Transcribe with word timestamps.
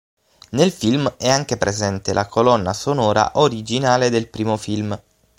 Nel 0.53 0.71
film 0.71 1.07
è 1.19 1.29
anche 1.29 1.57
presente 1.57 2.11
la 2.11 2.25
colonna 2.25 2.73
sonora 2.73 3.33
originale 3.35 4.09
del 4.09 4.29
primo 4.29 4.57
film. 4.57 4.99